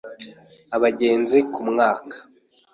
[0.75, 2.15] abagenzi ku mwaka